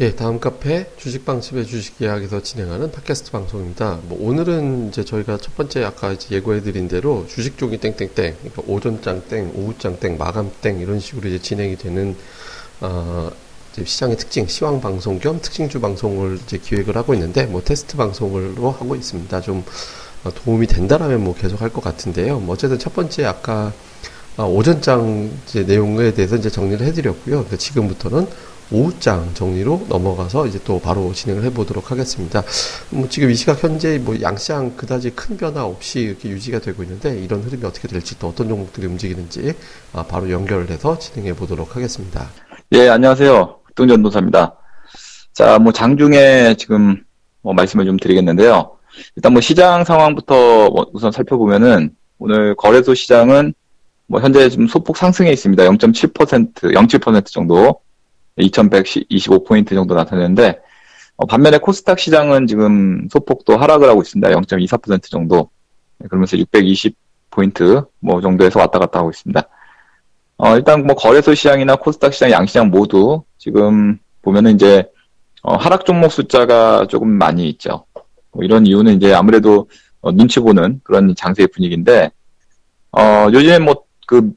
예, 0.00 0.16
다음 0.16 0.40
카페 0.40 0.90
주식방집의 0.96 1.66
주식 1.66 2.00
이야기에서 2.00 2.40
진행하는 2.42 2.90
팟캐스트 2.90 3.32
방송입니다. 3.32 3.98
뭐 4.04 4.16
오늘은 4.30 4.88
이제 4.88 5.04
저희가 5.04 5.36
첫 5.36 5.54
번째 5.58 5.84
아까 5.84 6.12
이제 6.12 6.36
예고해드린 6.36 6.88
대로 6.88 7.26
주식 7.28 7.58
종이 7.58 7.76
땡땡땡, 7.76 8.08
그러니까 8.14 8.62
오전장 8.66 9.22
땡, 9.28 9.52
오후장 9.54 10.00
땡, 10.00 10.16
마감 10.16 10.50
땡 10.62 10.80
이런 10.80 11.00
식으로 11.00 11.28
이제 11.28 11.38
진행이 11.42 11.76
되는 11.76 12.16
어, 12.80 13.30
시장의 13.84 14.16
특징, 14.16 14.46
시황 14.46 14.80
방송 14.80 15.18
겸 15.18 15.38
특징주 15.42 15.82
방송을 15.82 16.38
이제 16.46 16.56
기획을 16.56 16.96
하고 16.96 17.12
있는데 17.12 17.44
뭐 17.44 17.62
테스트 17.62 17.98
방송으로 17.98 18.70
하고 18.70 18.96
있습니다. 18.96 19.38
좀 19.42 19.62
어, 20.24 20.30
도움이 20.32 20.66
된다라면 20.66 21.22
뭐 21.22 21.34
계속 21.34 21.60
할 21.60 21.68
것 21.68 21.84
같은데요. 21.84 22.40
뭐 22.40 22.54
어쨌든 22.54 22.78
첫 22.78 22.94
번째 22.94 23.26
아까 23.26 23.74
아, 24.38 24.44
오전장 24.44 25.30
이제 25.46 25.62
내용에 25.64 26.14
대해서 26.14 26.36
이제 26.36 26.48
정리를 26.48 26.86
해드렸고요. 26.86 27.44
지금부터는 27.58 28.26
오후장 28.72 29.34
정리로 29.34 29.86
넘어가서 29.88 30.46
이제 30.46 30.60
또 30.64 30.80
바로 30.80 31.12
진행을 31.12 31.44
해보도록 31.44 31.90
하겠습니다. 31.90 32.42
뭐 32.90 33.08
지금 33.08 33.30
이 33.30 33.34
시각 33.34 33.62
현재 33.62 33.98
뭐 33.98 34.20
양시장 34.20 34.76
그다지 34.76 35.10
큰 35.10 35.36
변화 35.36 35.64
없이 35.64 36.00
이렇게 36.00 36.28
유지가 36.28 36.60
되고 36.60 36.82
있는데 36.82 37.18
이런 37.18 37.42
흐름이 37.42 37.64
어떻게 37.64 37.88
될지 37.88 38.18
또 38.18 38.28
어떤 38.28 38.48
종목들이 38.48 38.86
움직이는지 38.86 39.54
아, 39.92 40.04
바로 40.04 40.30
연결을 40.30 40.70
해서 40.70 40.98
진행해 40.98 41.34
보도록 41.34 41.76
하겠습니다. 41.76 42.28
예, 42.72 42.88
안녕하세요. 42.88 43.58
뚱전도사입니다. 43.74 44.54
자, 45.32 45.58
뭐 45.58 45.72
장중에 45.72 46.54
지금 46.56 47.02
뭐 47.42 47.54
말씀을 47.54 47.86
좀 47.86 47.96
드리겠는데요. 47.96 48.76
일단 49.16 49.32
뭐 49.32 49.40
시장 49.40 49.84
상황부터 49.84 50.70
뭐 50.70 50.86
우선 50.92 51.10
살펴보면은 51.10 51.90
오늘 52.18 52.54
거래소 52.54 52.94
시장은 52.94 53.54
뭐 54.06 54.20
현재 54.20 54.48
지금 54.48 54.66
소폭 54.66 54.96
상승해 54.96 55.32
있습니다. 55.32 55.62
0.7%, 55.64 56.52
0.7% 56.54 57.26
정도. 57.26 57.80
2125포인트 58.40 59.70
정도 59.70 59.94
나타내는데 59.94 60.60
어, 61.16 61.26
반면에 61.26 61.58
코스닥 61.58 61.98
시장은 61.98 62.46
지금 62.46 63.08
소폭도 63.10 63.56
하락을 63.56 63.88
하고 63.88 64.00
있습니다. 64.02 64.28
0.24% 64.30 65.10
정도. 65.10 65.50
네, 65.98 66.08
그러면서 66.08 66.36
620포인트 66.36 67.86
뭐 68.00 68.20
정도에서 68.20 68.60
왔다 68.60 68.78
갔다 68.78 69.00
하고 69.00 69.10
있습니다. 69.10 69.42
어, 70.38 70.56
일단 70.56 70.86
뭐 70.86 70.96
거래소 70.96 71.34
시장이나 71.34 71.76
코스닥 71.76 72.14
시장, 72.14 72.30
양시장 72.30 72.70
모두 72.70 73.22
지금 73.36 73.98
보면은 74.22 74.54
이제 74.54 74.84
어, 75.42 75.56
하락 75.56 75.84
종목 75.84 76.10
숫자가 76.10 76.86
조금 76.88 77.08
많이 77.10 77.48
있죠. 77.50 77.84
뭐 78.32 78.44
이런 78.44 78.66
이유는 78.66 78.94
이제 78.94 79.12
아무래도 79.12 79.68
어, 80.00 80.12
눈치 80.12 80.40
보는 80.40 80.80
그런 80.82 81.14
장세의 81.14 81.48
분위기인데 81.48 82.10
어, 82.92 83.28
요즘에 83.32 83.58
뭐 83.58 83.90
그 84.10 84.32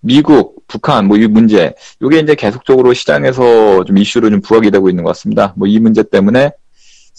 미국, 0.00 0.57
북한, 0.68 1.06
뭐 1.08 1.16
이 1.16 1.26
문제, 1.26 1.74
이게 2.00 2.18
이제 2.20 2.34
계속적으로 2.34 2.92
시장에서 2.94 3.84
좀 3.84 3.98
이슈로 3.98 4.30
좀 4.30 4.40
부각이 4.42 4.70
되고 4.70 4.88
있는 4.88 5.02
것 5.04 5.10
같습니다. 5.10 5.52
뭐 5.56 5.66
이 5.66 5.78
문제 5.80 6.02
때문에 6.02 6.50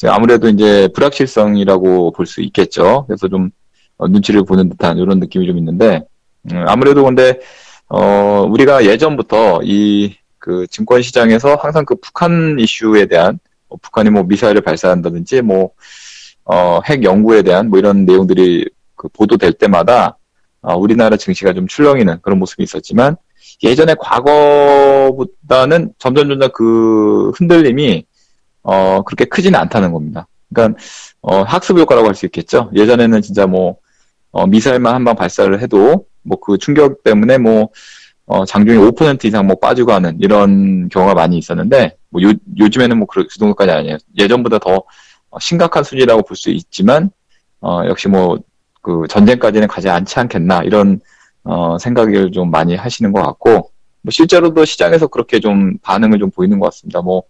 아무래도 0.07 0.47
이제 0.49 0.87
불확실성이라고 0.95 2.11
볼 2.13 2.25
수 2.25 2.41
있겠죠. 2.41 3.05
그래서 3.07 3.27
좀 3.27 3.49
어, 3.97 4.07
눈치를 4.07 4.43
보는 4.45 4.69
듯한 4.69 4.97
이런 4.97 5.19
느낌이 5.19 5.45
좀 5.45 5.57
있는데, 5.57 6.01
음, 6.53 6.63
아무래도 6.67 7.03
근데, 7.03 7.39
어, 7.89 8.45
우리가 8.49 8.85
예전부터 8.85 9.61
이 9.63 10.15
그 10.41 10.65
증권 10.67 11.01
시장에서 11.01 11.55
항상 11.55 11.83
그 11.85 11.95
북한 11.95 12.55
이슈에 12.59 13.07
대한, 13.07 13.39
뭐 13.67 13.77
북한이 13.81 14.09
뭐 14.09 14.23
미사일을 14.23 14.61
발사한다든지 14.61 15.41
뭐, 15.41 15.71
어, 16.45 16.79
핵 16.87 17.03
연구에 17.03 17.41
대한 17.41 17.69
뭐 17.69 17.77
이런 17.77 18.05
내용들이 18.05 18.69
그 18.95 19.09
보도될 19.09 19.53
때마다 19.53 20.17
어, 20.61 20.75
우리나라 20.77 21.17
증시가 21.17 21.51
좀 21.53 21.67
출렁이는 21.67 22.19
그런 22.21 22.39
모습이 22.39 22.63
있었지만 22.63 23.17
예전에 23.63 23.95
과거보다는 23.99 25.93
점점 25.99 26.29
점점 26.29 26.49
그 26.53 27.31
흔들림이 27.35 28.05
어, 28.63 29.01
그렇게 29.03 29.25
크지는 29.25 29.59
않다는 29.59 29.91
겁니다. 29.91 30.27
그러니까 30.53 30.79
어, 31.21 31.41
학습 31.43 31.77
효과라고 31.77 32.07
할 32.07 32.15
수 32.15 32.25
있겠죠. 32.25 32.69
예전에는 32.75 33.21
진짜 33.21 33.45
뭐 33.47 33.77
어, 34.31 34.47
미사일만 34.47 34.93
한 34.93 35.03
방 35.05 35.15
발사를 35.15 35.59
해도 35.61 36.05
뭐 36.23 36.39
그 36.39 36.57
충격 36.57 37.03
때문에 37.03 37.37
뭐 37.37 37.69
어, 38.25 38.45
장중에 38.45 38.77
5% 38.77 39.25
이상 39.25 39.47
뭐 39.47 39.57
빠지고 39.59 39.91
하는 39.93 40.17
이런 40.21 40.87
경우가 40.89 41.13
많이 41.15 41.37
있었는데 41.37 41.97
뭐 42.09 42.21
요, 42.21 42.31
요즘에는 42.57 42.97
뭐그 42.99 43.27
정도까지 43.39 43.71
아니에요. 43.71 43.97
예전보다 44.17 44.59
더 44.59 44.83
심각한 45.39 45.83
수준이라고 45.83 46.23
볼 46.23 46.35
수 46.37 46.49
있지만 46.51 47.09
어, 47.61 47.83
역시 47.87 48.07
뭐 48.07 48.37
그 48.81 49.03
전쟁까지는 49.09 49.67
가지 49.67 49.89
않지 49.89 50.17
않겠나 50.19 50.63
이런 50.63 51.01
어, 51.43 51.77
생각을 51.77 52.31
좀 52.31 52.51
많이 52.51 52.75
하시는 52.75 53.11
것 53.11 53.21
같고 53.21 53.71
뭐 54.01 54.11
실제로도 54.11 54.65
시장에서 54.65 55.07
그렇게 55.07 55.39
좀 55.39 55.77
반응을 55.81 56.19
좀 56.19 56.31
보이는 56.31 56.59
것 56.59 56.67
같습니다. 56.67 57.01
뭐 57.01 57.23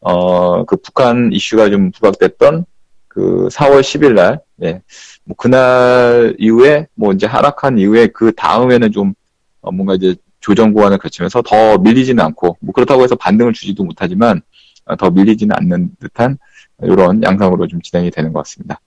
어, 0.00 0.64
그 0.64 0.76
북한 0.76 1.30
이슈가 1.32 1.70
좀 1.70 1.90
부각됐던 1.90 2.64
그 3.08 3.48
4월 3.50 3.80
10일 3.80 4.14
날, 4.14 4.40
예. 4.62 4.82
뭐 5.24 5.36
그날 5.36 6.34
이후에 6.38 6.86
뭐 6.94 7.12
이제 7.12 7.26
하락한 7.26 7.78
이후에 7.78 8.08
그 8.08 8.32
다음에는 8.34 8.92
좀 8.92 9.14
어, 9.60 9.72
뭔가 9.72 9.94
이제 9.94 10.14
조정 10.40 10.72
구간을 10.72 10.98
거치면서 10.98 11.42
더 11.42 11.76
밀리지는 11.78 12.22
않고 12.24 12.56
뭐 12.60 12.72
그렇다고 12.72 13.02
해서 13.02 13.14
반등을 13.16 13.52
주지도 13.52 13.84
못하지만 13.84 14.40
어, 14.86 14.96
더 14.96 15.10
밀리지는 15.10 15.54
않는 15.56 15.96
듯한 16.00 16.38
이런 16.82 17.22
양상으로 17.22 17.66
좀 17.66 17.82
진행이 17.82 18.10
되는 18.10 18.32
것 18.32 18.40
같습니다. 18.40 18.80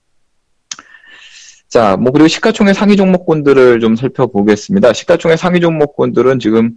자, 1.74 1.96
뭐 1.96 2.12
그리고 2.12 2.28
시가총액 2.28 2.72
상위 2.76 2.96
종목군들을 2.96 3.80
좀 3.80 3.96
살펴보겠습니다. 3.96 4.92
시가총액 4.92 5.36
상위 5.36 5.58
종목군들은 5.58 6.38
지금 6.38 6.76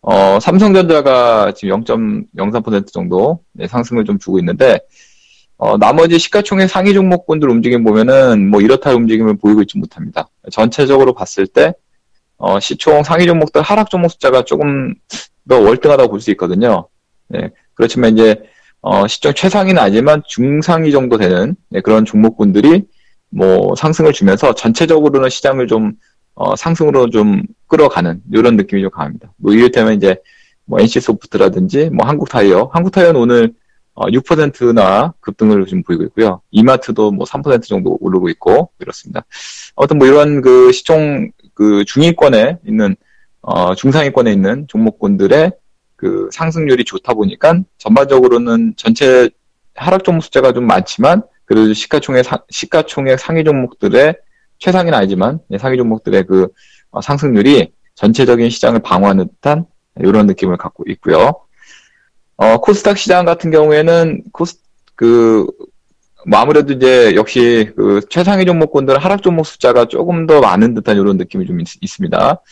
어, 0.00 0.40
삼성전자가 0.40 1.52
지금 1.52 1.84
0.03% 1.84 2.90
정도 2.90 3.40
네, 3.52 3.66
상승을 3.66 4.06
좀 4.06 4.18
주고 4.18 4.38
있는데 4.38 4.80
어, 5.58 5.76
나머지 5.76 6.18
시가총액 6.18 6.70
상위 6.70 6.94
종목군들 6.94 7.46
움직임 7.50 7.84
보면은 7.84 8.48
뭐 8.48 8.62
이렇다 8.62 8.92
움직임을 8.92 9.36
보이고 9.36 9.60
있지 9.60 9.76
못합니다. 9.76 10.30
전체적으로 10.50 11.12
봤을 11.12 11.46
때 11.46 11.74
어, 12.38 12.58
시총 12.58 13.02
상위 13.02 13.26
종목들 13.26 13.60
하락 13.60 13.90
종목 13.90 14.08
숫자가 14.12 14.46
조금 14.46 14.94
더 15.46 15.60
월등하다고 15.60 16.08
볼 16.08 16.20
수 16.22 16.30
있거든요. 16.30 16.88
네, 17.28 17.50
그렇지만 17.74 18.14
이제 18.14 18.44
어, 18.80 19.06
시총 19.06 19.34
최상위는 19.34 19.78
아니지만 19.78 20.22
중상위 20.26 20.90
정도 20.90 21.18
되는 21.18 21.54
네, 21.68 21.82
그런 21.82 22.06
종목군들이 22.06 22.86
뭐 23.30 23.74
상승을 23.76 24.12
주면서 24.12 24.54
전체적으로는 24.54 25.28
시장을 25.28 25.66
좀 25.66 25.92
어, 26.34 26.54
상승으로 26.54 27.10
좀 27.10 27.42
끌어가는 27.66 28.22
이런 28.32 28.56
느낌이 28.56 28.82
좀 28.82 28.90
강합니다. 28.90 29.32
뭐 29.36 29.52
이를테면 29.52 29.94
이제 29.94 30.16
뭐 30.64 30.80
NC 30.80 31.00
소프트라든지 31.00 31.90
뭐 31.90 32.06
한국 32.06 32.28
타이어, 32.28 32.70
한국 32.72 32.90
타이어는 32.90 33.20
오늘 33.20 33.54
어, 33.94 34.06
6%나 34.06 35.12
급등을 35.20 35.66
좀 35.66 35.82
보이고 35.82 36.04
있고요. 36.04 36.40
이마트도 36.52 37.10
뭐 37.10 37.26
3% 37.26 37.64
정도 37.64 37.98
오르고 38.00 38.28
있고 38.28 38.70
이렇습니다. 38.78 39.24
아무튼 39.74 39.98
뭐 39.98 40.06
이런 40.06 40.40
그 40.40 40.70
시총 40.70 41.32
그 41.54 41.84
중위권에 41.84 42.58
있는 42.64 42.94
어, 43.42 43.74
중상위권에 43.74 44.32
있는 44.32 44.66
종목군들의 44.68 45.50
그 45.96 46.28
상승률이 46.32 46.84
좋다 46.84 47.14
보니까 47.14 47.60
전반적으로는 47.78 48.74
전체 48.76 49.28
하락 49.74 50.04
종목 50.04 50.22
숫자가 50.22 50.52
좀 50.52 50.66
많지만 50.66 51.22
그래도 51.48 51.72
시가총액 51.72 52.24
사, 52.24 52.38
시가총액 52.50 53.18
상위 53.18 53.42
종목들의 53.42 54.16
최상위는 54.58 54.96
아니지만 54.96 55.40
예, 55.50 55.58
상위 55.58 55.76
종목들의 55.76 56.24
그 56.26 56.48
어, 56.90 57.00
상승률이 57.00 57.72
전체적인 57.94 58.50
시장을 58.50 58.80
방어하는 58.80 59.28
듯한 59.28 59.66
이런 60.00 60.26
느낌을 60.26 60.56
갖고 60.56 60.84
있고요. 60.88 61.32
어, 62.36 62.58
코스닥 62.58 62.98
시장 62.98 63.24
같은 63.24 63.50
경우에는 63.50 64.22
코스 64.32 64.58
그 64.94 65.46
뭐 66.26 66.38
아무래도 66.40 66.74
이제 66.74 67.14
역시 67.14 67.70
그 67.76 68.00
최상위 68.10 68.44
종목군들 68.44 68.98
하락 68.98 69.22
종목 69.22 69.46
숫자가 69.46 69.86
조금 69.86 70.26
더 70.26 70.40
많은 70.40 70.74
듯한 70.74 70.96
이런 70.96 71.16
느낌이 71.16 71.46
좀 71.46 71.60
있, 71.60 71.66
습니다 71.86 72.42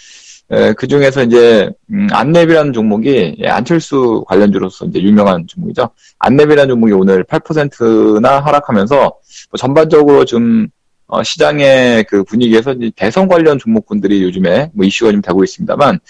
그 0.76 0.86
중에서 0.86 1.24
이제 1.24 1.70
음, 1.90 2.06
안랩이라는 2.08 2.72
종목이 2.72 3.36
예, 3.38 3.48
안철수 3.48 4.24
관련주로서 4.28 4.86
이제 4.86 5.02
유명한 5.02 5.46
종목이죠. 5.46 5.90
안랩이라는 6.20 6.68
종목이 6.68 6.92
오늘 6.92 7.24
8%나 7.24 8.40
하락하면서 8.40 8.96
뭐 8.98 9.58
전반적으로 9.58 10.24
좀 10.24 10.68
어, 11.08 11.22
시장의 11.22 12.04
그 12.04 12.24
분위기에서 12.24 12.74
대선 12.96 13.28
관련 13.28 13.58
종목군들이 13.58 14.22
요즘에 14.22 14.70
뭐 14.74 14.84
이슈가 14.84 15.12
좀 15.12 15.22
되고 15.22 15.42
있습니다만 15.44 16.00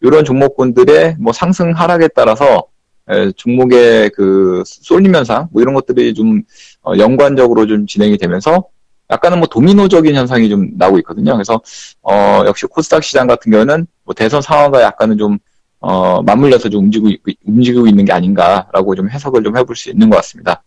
이런 0.00 0.24
종목군들의 0.24 1.16
뭐 1.18 1.32
상승 1.32 1.72
하락에 1.72 2.08
따라서 2.08 2.64
에, 3.08 3.30
종목의 3.32 4.10
그 4.10 4.62
쏠림 4.66 5.14
현상 5.14 5.48
뭐 5.52 5.62
이런 5.62 5.74
것들이 5.74 6.14
좀 6.14 6.42
어, 6.82 6.92
연관적으로 6.98 7.66
좀 7.66 7.86
진행이 7.86 8.16
되면서 8.18 8.64
약간은 9.10 9.38
뭐 9.38 9.48
도미노적인 9.48 10.14
현상이 10.14 10.48
좀 10.48 10.70
나오고 10.76 10.98
있거든요. 10.98 11.32
그래서 11.34 11.60
어 12.02 12.42
역시 12.46 12.66
코스닥 12.66 13.04
시장 13.04 13.26
같은 13.26 13.52
경우는 13.52 13.86
뭐 14.04 14.14
대선 14.14 14.42
상황과 14.42 14.82
약간은 14.82 15.18
좀 15.18 15.38
어, 15.78 16.22
맞물려서 16.22 16.68
좀 16.68 16.84
움직이고, 16.84 17.32
움직이고 17.44 17.86
있는 17.86 18.04
게 18.04 18.12
아닌가라고 18.12 18.94
좀 18.94 19.08
해석을 19.10 19.44
좀 19.44 19.56
해볼 19.56 19.76
수 19.76 19.90
있는 19.90 20.10
것 20.10 20.16
같습니다. 20.16 20.62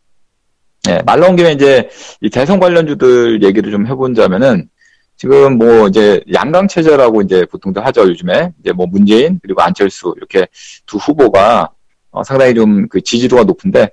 네, 0.85 1.01
말 1.05 1.19
나온 1.19 1.35
김에 1.35 1.51
이제 1.51 1.89
이 2.21 2.29
대선 2.29 2.59
관련주들 2.59 3.43
얘기를 3.43 3.71
좀 3.71 3.85
해본다면은 3.85 4.69
지금 5.17 5.57
뭐 5.57 5.87
이제 5.89 6.23
양강체제라고 6.31 7.21
이제 7.23 7.45
보통도 7.45 7.81
하죠, 7.81 8.03
요즘에. 8.03 8.53
이제 8.61 8.71
뭐 8.71 8.85
문재인 8.85 9.39
그리고 9.43 9.61
안철수 9.61 10.13
이렇게 10.15 10.47
두 10.85 10.97
후보가 10.97 11.69
어, 12.11 12.23
상당히 12.23 12.55
좀 12.55 12.87
그 12.87 13.01
지지도가 13.01 13.43
높은데 13.43 13.89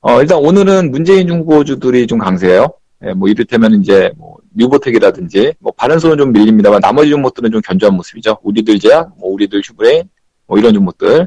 어, 0.00 0.20
일단 0.20 0.38
오늘은 0.38 0.90
문재인 0.90 1.28
중보주들이 1.28 2.06
좀 2.08 2.18
강세예요. 2.18 2.66
예, 3.06 3.12
뭐 3.12 3.28
이를테면 3.28 3.80
이제 3.80 4.10
뭐 4.16 4.36
뉴보텍이라든지 4.54 5.54
뭐 5.58 5.72
바른손은 5.76 6.16
좀 6.16 6.32
밀립니다만 6.32 6.80
나머지 6.80 7.10
종목들은 7.10 7.50
좀 7.50 7.60
견조한 7.60 7.94
모습이죠. 7.96 8.38
우리들 8.42 8.78
제약, 8.78 9.12
뭐 9.18 9.30
우리들 9.32 9.60
휴브레인, 9.64 10.04
뭐 10.46 10.58
이런 10.58 10.74
종목들, 10.74 11.26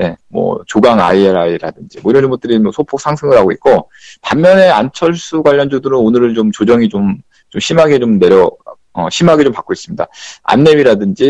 예, 0.00 0.16
뭐 0.28 0.62
조광 0.66 1.00
ILI라든지 1.00 2.00
뭐 2.02 2.12
이런 2.12 2.22
종목들이 2.22 2.58
뭐 2.58 2.72
소폭 2.72 3.00
상승을 3.00 3.36
하고 3.36 3.52
있고 3.52 3.90
반면에 4.22 4.68
안철수 4.68 5.42
관련주들은 5.42 5.96
오늘은 5.96 6.34
좀 6.34 6.52
조정이 6.52 6.88
좀, 6.88 7.18
좀 7.48 7.60
심하게 7.60 7.98
좀 7.98 8.18
내려 8.18 8.50
어, 8.92 9.08
심하게 9.10 9.44
좀 9.44 9.52
받고 9.52 9.72
있습니다. 9.72 10.06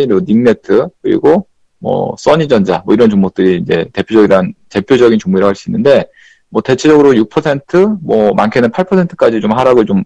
그리고 0.07 0.21
닉네트 0.27 0.89
그리고 1.03 1.47
뭐 1.79 2.15
써니전자 2.19 2.83
뭐 2.85 2.95
이런 2.95 3.11
종목들이 3.11 3.57
이제 3.59 3.87
대표적인 3.93 4.55
대표적인 4.69 5.19
종목이라고 5.19 5.49
할 5.49 5.55
수 5.55 5.71
있는데 5.71 6.05
뭐 6.51 6.63
대체적으로 6.63 7.13
6%뭐 7.13 8.35
많게는 8.35 8.71
8%까지 8.71 9.41
좀 9.41 9.53
하락을 9.53 9.87
좀 9.87 10.01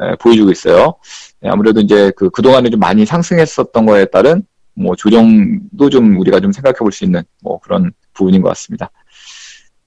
에, 0.00 0.16
보여주고 0.16 0.50
있어요. 0.50 0.94
예, 1.44 1.48
아무래도 1.48 1.80
이제 1.80 2.10
그 2.16 2.30
그동안에 2.30 2.70
좀 2.70 2.80
많이 2.80 3.06
상승했었던 3.06 3.86
거에 3.86 4.06
따른 4.06 4.42
뭐 4.74 4.96
조정도 4.96 5.90
좀 5.90 6.18
우리가 6.18 6.40
좀 6.40 6.52
생각해 6.52 6.78
볼 6.78 6.92
수 6.92 7.04
있는 7.04 7.22
뭐 7.42 7.58
그런 7.60 7.92
부분인 8.14 8.40
것 8.42 8.48
같습니다. 8.50 8.90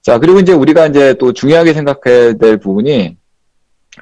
자, 0.02 0.18
그리고 0.18 0.38
이제 0.38 0.52
우리가 0.52 0.86
이제 0.86 1.14
또 1.14 1.32
중요하게 1.32 1.72
생각해야 1.74 2.34
될 2.34 2.58
부분이 2.58 3.16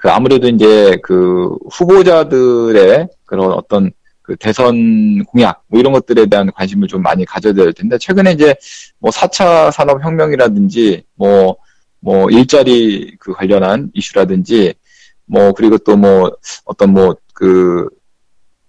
그 0.00 0.10
아무래도 0.10 0.48
이제 0.48 0.96
그 1.02 1.56
후보자들의 1.70 3.08
그런 3.24 3.52
어떤 3.52 3.90
그 4.22 4.36
대선 4.36 5.24
공약 5.24 5.62
뭐 5.68 5.80
이런 5.80 5.92
것들에 5.92 6.26
대한 6.26 6.50
관심을 6.52 6.88
좀 6.88 7.02
많이 7.02 7.24
가져야 7.24 7.52
될 7.52 7.72
텐데 7.72 7.98
최근에 7.98 8.32
이제 8.32 8.54
뭐 8.98 9.10
4차 9.10 9.70
산업 9.70 10.02
혁명이라든지 10.02 11.04
뭐 11.14 11.56
뭐 12.02 12.28
일자리 12.28 13.16
그 13.18 13.32
관련한 13.32 13.90
이슈라든지 13.94 14.74
뭐 15.24 15.52
그리고 15.52 15.78
또 15.78 15.96
뭐 15.96 16.30
어떤 16.66 16.92
뭐 16.92 17.14
그 17.42 17.88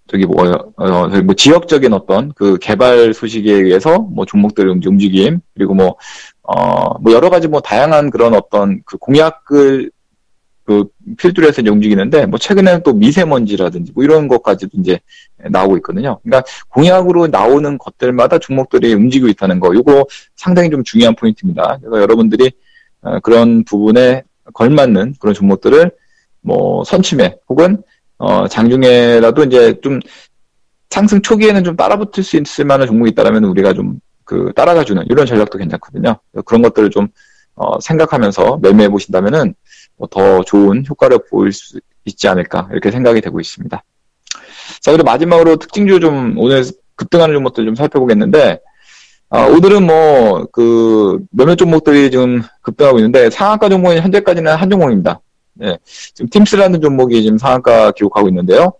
저기 0.08 0.26
뭐, 0.26 0.44
어, 0.76 1.08
뭐 1.22 1.34
지역적인 1.34 1.92
어떤 1.92 2.32
그 2.34 2.58
개발 2.58 3.14
소식에 3.14 3.52
의해서 3.52 4.00
뭐 4.00 4.26
종목들의 4.26 4.72
움직임 4.72 5.40
그리고 5.54 5.74
뭐 5.74 5.96
어, 6.42 6.98
뭐 6.98 7.12
여러 7.12 7.30
가지 7.30 7.46
뭐 7.46 7.60
다양한 7.60 8.10
그런 8.10 8.34
어떤 8.34 8.82
그 8.84 8.98
공약을 8.98 9.92
그 10.64 10.86
필두로 11.18 11.46
해서 11.46 11.62
움직이는데 11.62 12.26
뭐 12.26 12.38
최근에는 12.38 12.82
또 12.82 12.94
미세먼지라든지 12.94 13.92
뭐 13.94 14.02
이런 14.02 14.28
것까지도 14.28 14.78
이제 14.80 14.98
나오고 15.38 15.76
있거든요. 15.76 16.18
그러니까 16.24 16.50
공약으로 16.70 17.28
나오는 17.28 17.78
것들마다 17.78 18.38
종목들이 18.38 18.92
움직이고 18.92 19.28
있다는 19.28 19.60
거. 19.60 19.72
이거 19.72 20.04
상당히 20.36 20.68
좀 20.68 20.82
중요한 20.82 21.14
포인트입니다. 21.14 21.78
그래서 21.80 22.02
여러분들이 22.02 22.46
어, 22.46 22.50
그런 23.22 23.64
부분에 23.64 24.22
걸맞는 24.52 25.14
그런 25.18 25.34
종목들을 25.34 25.90
뭐 26.40 26.84
선침해 26.84 27.36
혹은 27.48 27.82
어, 28.18 28.46
장중에라도 28.48 29.44
이제 29.44 29.80
좀 29.82 30.00
상승 30.90 31.20
초기에는 31.22 31.64
좀 31.64 31.76
따라붙을 31.76 32.22
수 32.22 32.36
있을 32.36 32.64
만한 32.64 32.86
종목이 32.86 33.10
있다면 33.10 33.44
우리가 33.44 33.72
좀 33.72 34.00
그 34.24 34.52
따라가 34.56 34.84
주는 34.84 35.04
이런 35.08 35.26
전략도 35.26 35.58
괜찮거든요. 35.58 36.18
그런 36.44 36.62
것들을 36.62 36.90
좀 36.90 37.08
어, 37.54 37.78
생각하면서 37.80 38.58
매매해 38.62 38.88
보신다면은 38.88 39.54
뭐 39.96 40.08
더 40.10 40.42
좋은 40.42 40.84
효과를 40.88 41.18
보일 41.30 41.52
수 41.52 41.78
있지 42.04 42.26
않을까 42.26 42.68
이렇게 42.72 42.90
생각이 42.90 43.20
되고 43.20 43.38
있습니다. 43.38 43.84
자 44.80 44.90
그리고 44.90 45.04
마지막으로 45.04 45.56
특징주 45.56 46.00
좀 46.00 46.36
오늘 46.36 46.64
급등하는 46.96 47.34
종목들 47.34 47.64
좀 47.64 47.74
살펴보겠는데 47.74 48.60
아, 49.36 49.46
오늘은 49.46 49.84
뭐, 49.84 50.46
그, 50.52 51.18
몇몇 51.30 51.56
종목들이 51.56 52.08
지금 52.08 52.40
급등하고 52.62 52.98
있는데, 53.00 53.30
상한가 53.30 53.68
종목은 53.68 54.00
현재까지는 54.00 54.54
한 54.54 54.70
종목입니다. 54.70 55.20
네. 55.54 55.76
지금 56.14 56.28
팀스라는 56.30 56.80
종목이 56.80 57.20
지금 57.20 57.36
상한가 57.36 57.90
기록하고 57.90 58.28
있는데요. 58.28 58.74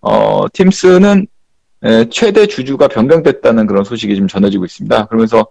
어, 0.00 0.46
팀스는 0.52 1.28
예, 1.86 2.06
최대 2.10 2.48
주주가 2.48 2.88
변경됐다는 2.88 3.68
그런 3.68 3.84
소식이 3.84 4.12
지금 4.12 4.26
전해지고 4.26 4.64
있습니다. 4.64 5.06
그러면서, 5.06 5.46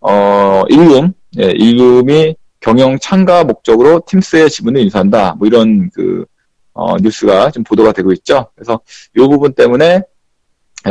어, 0.00 0.62
일룸, 0.68 1.14
예, 1.38 1.52
일룸이 1.52 2.36
경영 2.60 2.98
참가 2.98 3.44
목적으로 3.44 4.02
팀스의 4.06 4.50
지분을 4.50 4.82
인수한다. 4.82 5.36
뭐 5.38 5.48
이런 5.48 5.88
그, 5.94 6.26
어, 6.74 6.98
뉴스가 6.98 7.50
지금 7.50 7.64
보도가 7.64 7.92
되고 7.92 8.12
있죠. 8.12 8.50
그래서 8.56 8.78
이 9.16 9.20
부분 9.20 9.54
때문에 9.54 9.88
네, 9.88 10.02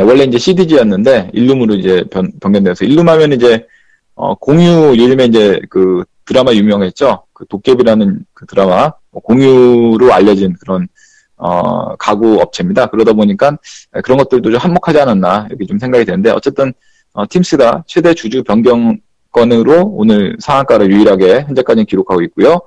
원래 0.02 0.24
이제 0.24 0.38
CDG였는데 0.38 1.30
일룸으로 1.32 1.74
이제 1.74 2.04
변, 2.10 2.30
변경돼서 2.40 2.84
일룸 2.84 3.08
하면 3.08 3.32
이제 3.32 3.66
어, 4.14 4.34
공유 4.34 4.94
요즘에 4.96 5.26
이제 5.26 5.60
그 5.70 6.04
드라마 6.24 6.52
유명했죠. 6.52 7.24
그 7.32 7.46
도깨비라는 7.46 8.24
그 8.34 8.46
드라마 8.46 8.92
뭐 9.10 9.22
공유로 9.22 10.12
알려진 10.12 10.54
그런 10.60 10.88
어, 11.36 11.94
가구 11.96 12.40
업체입니다. 12.40 12.86
그러다 12.86 13.12
보니까 13.12 13.56
그런 14.02 14.18
것들도 14.18 14.50
좀 14.50 14.58
한몫하지 14.58 15.00
않았나 15.00 15.46
이렇게 15.48 15.66
좀 15.66 15.78
생각이 15.78 16.04
되는데 16.04 16.30
어쨌든 16.30 16.72
어, 17.12 17.24
팀스가 17.28 17.84
최대 17.86 18.14
주주 18.14 18.42
변경건으로 18.42 19.86
오늘 19.94 20.36
상한가를 20.40 20.90
유일하게 20.90 21.42
현재까지는 21.42 21.86
기록하고 21.86 22.22
있고요. 22.22 22.60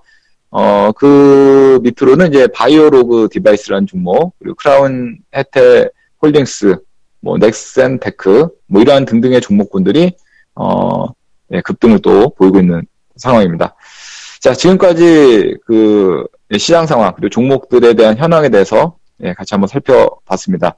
어, 0.51 0.91
그 0.95 1.79
밑으로는 1.83 2.29
이제 2.29 2.47
바이오로그 2.47 3.27
디바이스라는 3.31 3.85
종목, 3.85 4.33
그리고 4.39 4.55
크라운 4.55 5.19
해태 5.35 5.89
홀딩스, 6.21 6.77
뭐 7.21 7.37
넥센 7.37 7.99
테크 7.99 8.49
뭐 8.67 8.81
이러한 8.81 9.05
등등의 9.05 9.41
종목군들이 9.41 10.13
어 10.55 11.07
예, 11.51 11.61
급등을 11.61 11.99
또 11.99 12.29
보이고 12.35 12.59
있는 12.59 12.83
상황입니다. 13.15 13.75
자 14.39 14.53
지금까지 14.53 15.55
그 15.65 16.25
시장 16.57 16.85
상황 16.85 17.13
그리고 17.15 17.29
종목들에 17.29 17.93
대한 17.93 18.17
현황에 18.17 18.49
대해서 18.49 18.97
예, 19.21 19.33
같이 19.33 19.53
한번 19.53 19.67
살펴봤습니다. 19.67 20.75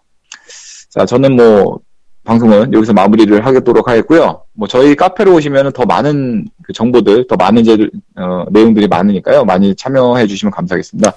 자 0.89 1.05
저는 1.05 1.35
뭐 1.35 1.79
방송은 2.23 2.73
여기서 2.73 2.93
마무리를 2.93 3.45
하도록 3.45 3.87
하겠고요. 3.87 4.43
뭐 4.53 4.67
저희 4.67 4.95
카페로 4.95 5.33
오시면 5.33 5.73
더 5.73 5.85
많은 5.85 6.47
그 6.61 6.71
정보들, 6.73 7.25
더 7.27 7.35
많은 7.35 7.63
제, 7.63 7.89
어, 8.15 8.45
내용들이 8.51 8.87
많으니까요. 8.87 9.43
많이 9.43 9.75
참여해 9.75 10.27
주시면 10.27 10.51
감사하겠습니다. 10.51 11.13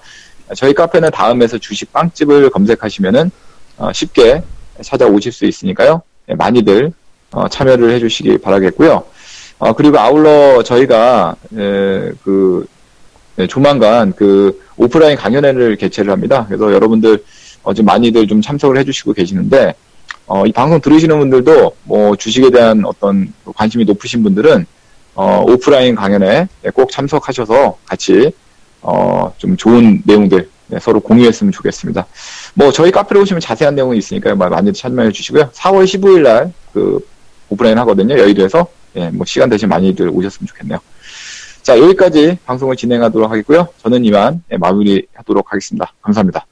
저희 0.57 0.73
카페는 0.73 1.11
다음에서 1.11 1.59
주식 1.59 1.93
빵집을 1.93 2.51
검색하시면은 2.51 3.31
어, 3.77 3.93
쉽게 3.93 4.43
찾아오실 4.83 5.33
수 5.33 5.45
있으니까요. 5.45 6.03
예, 6.29 6.35
많이들 6.35 6.93
어, 7.33 7.49
참여를 7.49 7.91
해주시기 7.93 8.39
바라겠고요. 8.39 9.05
어, 9.59 9.73
그리고 9.73 9.99
아울러 9.99 10.63
저희가 10.63 11.37
에, 11.53 12.13
그 12.23 12.67
에, 13.39 13.47
조만간 13.47 14.13
그 14.13 14.63
오프라인 14.77 15.17
강연회를 15.17 15.77
개최를 15.77 16.13
합니다. 16.13 16.45
그래서 16.47 16.73
여러분들 16.73 17.25
어, 17.63 17.75
좀 17.75 17.87
많이들 17.87 18.27
좀 18.27 18.41
참석을 18.41 18.77
해주시고 18.79 19.13
계시는데 19.13 19.75
어, 20.27 20.47
이 20.47 20.53
방송 20.53 20.81
들으시는 20.81 21.19
분들도 21.19 21.77
뭐 21.85 22.17
주식에 22.17 22.51
대한 22.51 22.85
어떤 22.85 23.33
관심이 23.55 23.85
높으신 23.85 24.23
분들은 24.23 24.67
어, 25.15 25.45
오프라인 25.47 25.95
강연에 25.95 26.49
꼭 26.75 26.91
참석하셔서 26.91 27.79
같이 27.85 28.33
어, 28.83 29.33
좀 29.39 29.57
좋은 29.57 30.03
내용들 30.05 30.49
네, 30.67 30.79
서로 30.81 31.01
공유했으면 31.01 31.53
좋겠습니다. 31.53 32.07
뭐 32.55 32.71
저희 32.73 32.91
카페로 32.91 33.21
오시면 33.23 33.41
자세한 33.41 33.75
내용이 33.75 33.99
있으니까요. 33.99 34.37
많이 34.37 34.73
참여해 34.73 35.11
주시고요. 35.13 35.51
4월 35.51 35.85
15일 35.85 36.23
날 36.23 36.53
그 36.75 36.99
오프라인 37.49 37.79
하거든요. 37.79 38.19
여의도에서 38.19 38.67
예, 38.97 39.09
뭐 39.11 39.25
시간 39.25 39.49
되시면 39.49 39.71
많이들 39.71 40.09
오셨으면 40.09 40.49
좋겠네요. 40.49 40.79
자 41.63 41.79
여기까지 41.79 42.37
방송을 42.45 42.77
진행하도록 42.77 43.31
하겠고요. 43.31 43.69
저는 43.79 44.05
이만 44.05 44.43
예, 44.51 44.57
마무리하도록 44.57 45.51
하겠습니다. 45.51 45.93
감사합니다. 46.03 46.47